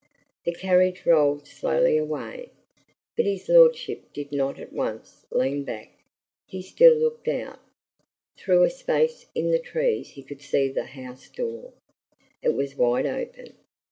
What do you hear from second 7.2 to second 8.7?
out. Through